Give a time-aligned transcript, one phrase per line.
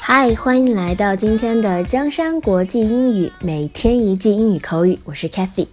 [0.00, 5.68] 嗨，欢迎来到今天的江山国际英语每天一句英语口语，我是 Cathy。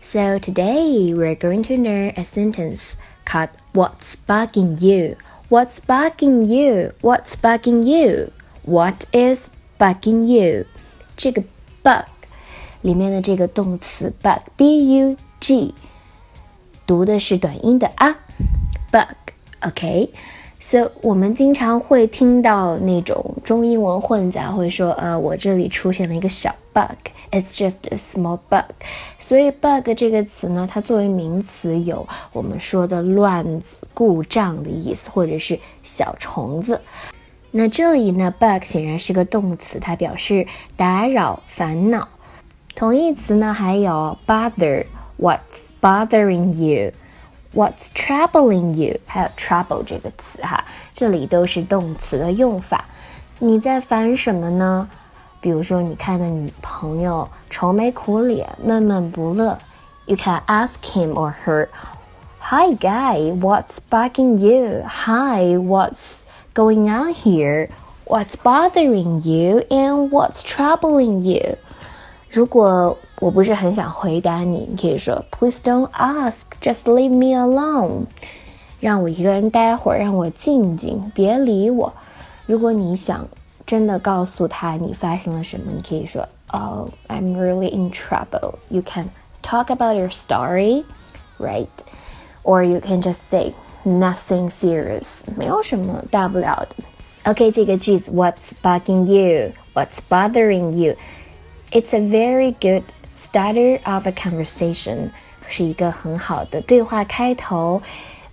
[0.00, 2.94] So today we're going to learn a sentence
[3.26, 5.16] called "What's bugging you?
[5.50, 6.92] What's bugging you?
[7.02, 8.30] What's bugging you?
[8.64, 10.64] What is bugging you?"
[11.14, 11.42] 这个
[11.82, 12.06] bug
[12.80, 15.74] 里面的这个动词 bug b u g
[16.86, 18.16] 读的是短音的啊
[18.90, 19.21] ，bug。
[19.62, 20.10] ，bug，OK。
[20.64, 28.70] So 我们经常会听到那种中英文混杂，会说，呃，我这里出现了一个小 bug，it's just a small bug。
[29.18, 36.80] 所以 bug 这个词呢，它作为名词有我们说的乱子、故障的意思，或者是小虫子。
[37.50, 42.06] 那这里呢，bug 显然是个动词，它表示打扰、烦恼。
[42.76, 45.38] 同义词呢还有 bother，what's
[45.80, 46.92] bothering you？
[47.53, 48.99] you？What's troubling you？
[49.05, 52.85] 还有 trouble 这个词哈，这里都是动词的用法。
[53.39, 54.89] 你在烦什么呢？
[55.39, 59.57] 比如说，你看到女朋友愁眉苦脸、闷闷不乐，
[60.05, 61.67] You can ask him or her,
[62.39, 64.83] "Hi, guy, what's bugging you?
[64.87, 66.21] Hi, what's
[66.53, 67.69] going on here?
[68.05, 69.63] What's bothering you?
[69.69, 71.57] And what's troubling you?"
[72.31, 78.05] 如果我不是很想回答你，你可以说 Please don't ask, just leave me alone。
[78.79, 81.93] 让我一个人待会儿，让我静静，别理我。
[82.45, 83.27] 如果你想
[83.65, 88.55] 真的告诉他你发生了什么，你可以说 Oh, I'm really in trouble.
[88.69, 89.09] You can
[89.41, 90.85] talk about your story,
[91.39, 91.67] right?
[92.43, 97.31] Or you can just say nothing serious，没有什么大不了的。
[97.31, 99.51] OK，这个句子 What's bugging you?
[99.73, 100.95] What's bothering you?
[101.71, 102.83] It's a very good
[103.17, 105.09] starter of a conversation，
[105.49, 107.81] 是一个很好的对话开头，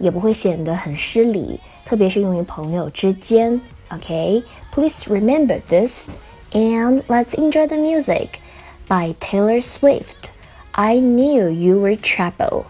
[0.00, 3.60] 也不会显得很失礼，特别是用于朋友之间。
[3.90, 6.10] OK，please remember this
[6.52, 8.40] and let's enjoy the music
[8.86, 10.30] by Taylor Swift.
[10.72, 12.64] I knew you were trouble.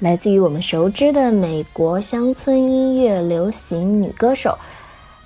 [0.00, 4.56] 来自于我们熟知的美国乡村音乐流行女歌手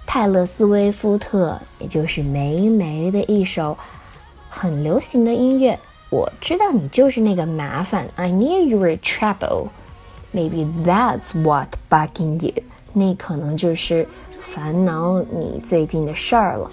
[0.07, 3.79] 泰勒·斯威夫特，也就是梅梅的一首。
[4.57, 5.79] 很流行的音乐，
[6.11, 8.07] 我知道你就是那个麻烦。
[8.17, 9.69] I knew you were trouble.
[10.35, 12.63] Maybe that's what bugging you.
[12.93, 14.07] 那可能就是
[14.41, 16.71] 烦恼你最近的事儿了。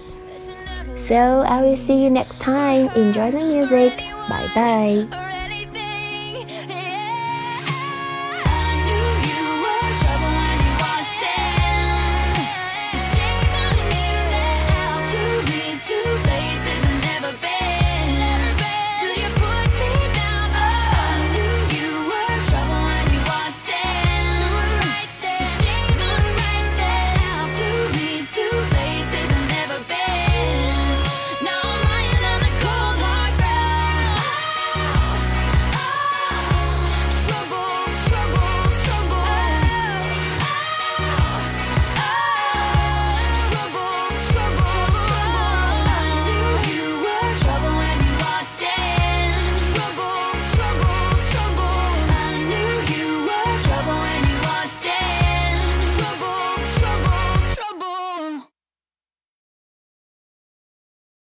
[0.96, 2.88] So I will see you next time.
[2.94, 3.92] Enjoy the music.
[4.28, 5.23] Bye bye.